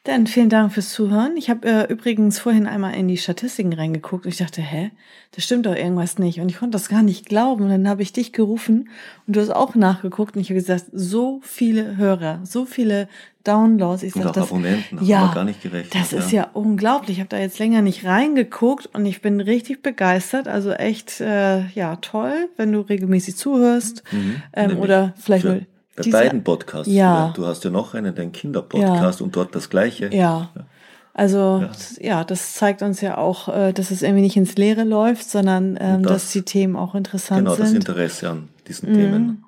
Dann 0.04 0.26
vielen 0.26 0.50
Dank 0.50 0.72
fürs 0.72 0.90
Zuhören. 0.90 1.36
Ich 1.36 1.50
habe 1.50 1.68
äh, 1.68 1.92
übrigens 1.92 2.40
vorhin 2.40 2.66
einmal 2.66 2.96
in 2.96 3.10
die 3.10 3.18
Statistiken 3.18 3.74
reingeguckt 3.74 4.26
und 4.26 4.32
ich 4.32 4.38
dachte, 4.38 4.62
hä, 4.62 4.92
das 5.32 5.44
stimmt 5.44 5.66
doch 5.66 5.76
irgendwas 5.76 6.18
nicht. 6.18 6.40
Und 6.40 6.50
ich 6.50 6.60
konnte 6.60 6.78
das 6.78 6.88
gar 6.88 7.04
nicht 7.04 7.26
glauben. 7.26 7.66
Und 7.66 7.70
dann 7.70 7.90
habe 7.90 8.02
ich 8.02 8.14
dich 8.14 8.32
gerufen 8.32 8.90
und 9.28 9.36
du 9.36 9.42
hast 9.42 9.50
auch 9.50 9.76
nachgeguckt 9.76 10.36
und 10.36 10.42
ich 10.42 10.50
habe 10.50 10.60
gesagt, 10.60 10.86
so 10.94 11.42
viele 11.44 11.98
Hörer, 11.98 12.40
so 12.46 12.66
viele 12.66 13.10
Downloads. 13.44 14.04
Ich 14.04 14.14
sag, 14.14 14.32
das, 14.34 14.50
Abonnenten, 14.50 15.04
ja, 15.04 15.32
gar 15.34 15.44
nicht 15.44 15.62
gerechnet. 15.62 15.94
Das 15.94 16.14
ist 16.14 16.32
ja, 16.32 16.44
ja 16.44 16.50
unglaublich. 16.54 17.18
Ich 17.18 17.20
habe 17.20 17.30
da 17.30 17.38
jetzt 17.38 17.60
länger 17.60 17.82
nicht 17.82 18.06
reingeguckt 18.06 18.88
und 18.94 19.06
ich 19.06 19.22
bin 19.22 19.42
richtig 19.42 19.84
begeistert. 19.84 20.48
Also 20.48 20.72
echt, 20.72 21.20
äh, 21.20 21.68
ja, 21.70 21.98
toll, 21.98 22.50
wenn 22.56 22.72
du 22.72 22.80
regelmäßig 22.80 23.36
zuhörst. 23.36 24.04
Mhm, 24.12 24.42
ähm, 24.54 24.78
oder 24.80 25.14
vielleicht 25.18 25.46
nur 25.46 25.62
bei 25.98 26.04
diese, 26.04 26.18
beiden 26.18 26.44
Podcasts. 26.44 26.92
Ja. 26.92 27.34
Du 27.36 27.46
hast 27.46 27.64
ja 27.64 27.70
noch 27.70 27.94
einen, 27.94 28.16
dein 28.16 28.32
Kinderpodcast 28.32 29.20
ja. 29.20 29.26
und 29.26 29.36
dort 29.36 29.54
das 29.56 29.70
gleiche. 29.70 30.06
Ja. 30.06 30.52
ja. 30.56 30.66
Also 31.14 31.64
ja. 32.00 32.08
ja. 32.20 32.24
das 32.24 32.54
zeigt 32.54 32.84
uns 32.84 33.02
ja 33.02 33.18
auch, 33.18 33.50
äh, 33.50 33.74
dass 33.74 33.92
es 33.92 34.04
irgendwie 34.04 34.22
nicht 34.22 34.38
ins 34.38 34.56
Leere 34.56 34.84
läuft, 34.84 35.30
sondern 35.30 35.78
ähm, 35.82 36.04
das, 36.04 36.12
dass 36.12 36.32
die 36.32 36.44
Themen 36.44 36.76
auch 36.76 36.94
interessant 36.96 37.40
genau, 37.40 37.56
sind. 37.56 37.66
Genau, 37.66 37.80
das 37.80 37.88
Interesse 37.90 38.30
an 38.30 38.50
diesen 38.68 38.92
mhm. 38.92 38.94
Themen 38.94 39.44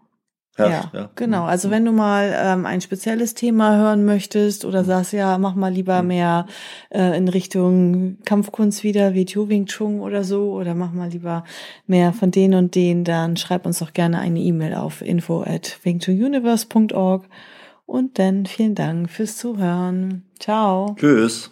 ja, 0.68 0.92
ja, 0.94 1.10
genau. 1.16 1.46
Also 1.46 1.68
mhm. 1.68 1.72
wenn 1.72 1.86
du 1.86 1.92
mal 1.92 2.34
ähm, 2.36 2.66
ein 2.66 2.82
spezielles 2.82 3.34
Thema 3.34 3.78
hören 3.78 4.06
möchtest 4.06 4.66
oder 4.66 4.84
mhm. 4.84 4.88
sagst, 4.88 5.13
ja, 5.13 5.38
mach 5.38 5.56
mal 5.56 5.72
lieber 5.72 6.01
mhm. 6.01 6.08
mehr 6.08 6.46
äh, 6.89 7.18
in 7.18 7.28
Richtung 7.28 8.18
Kampfkunst 8.25 8.84
wieder, 8.84 9.13
wie 9.13 9.25
Tiu 9.25 9.50
Wing 9.50 9.66
Chun 9.66 10.00
oder 10.01 10.24
so, 10.24 10.54
oder 10.54 10.75
mach 10.75 10.92
mal 10.92 11.10
lieber 11.10 11.44
mehr 11.88 12.13
von 12.13 12.32
den 12.32 12.54
und 12.54 12.75
den, 12.75 13.04
dann 13.04 13.38
schreib 13.38 13.66
uns 13.66 13.80
doch 13.80 13.94
gerne 13.94 14.20
eine 14.20 14.39
E-Mail 14.39 14.75
auf 14.75 15.01
info 15.01 15.44
at 15.44 15.80
wingchununiverse.org 15.84 17.25
und 17.86 18.20
dann 18.20 18.46
vielen 18.46 18.75
Dank 18.75 19.10
fürs 19.10 19.38
Zuhören. 19.38 20.24
Ciao. 20.39 20.96
Tschüss. 21.00 21.50